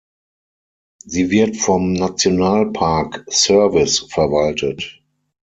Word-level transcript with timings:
Sie 1.05 1.29
wird 1.29 1.57
vom 1.57 1.93
National 1.93 2.71
Park 2.71 3.23
Service 3.29 3.99
verwaltet. 3.99 4.99